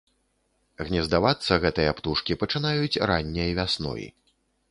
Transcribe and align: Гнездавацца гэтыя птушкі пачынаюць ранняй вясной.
Гнездавацца 0.85 1.59
гэтыя 1.65 1.91
птушкі 1.99 2.37
пачынаюць 2.43 3.01
ранняй 3.11 3.51
вясной. 3.63 4.03